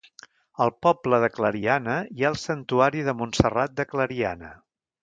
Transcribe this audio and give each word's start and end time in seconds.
Al 0.63 0.71
poble 0.85 1.19
de 1.25 1.29
Clariana 1.35 1.99
hi 2.17 2.25
ha 2.27 2.33
el 2.33 2.41
santuari 2.45 3.07
de 3.11 3.17
Montserrat 3.21 3.79
de 3.83 3.89
Clariana. 3.95 4.53